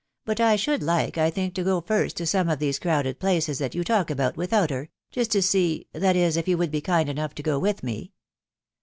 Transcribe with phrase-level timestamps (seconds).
[0.25, 3.59] but I should like, I think, to go first to some of these crowded places
[3.59, 5.85] that you talk about without her, just to see....
[5.93, 8.11] that is, if you would be kind enough to go with me."